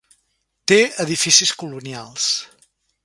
Té 0.71 0.79
edificis 1.03 1.53
colonials. 1.65 2.27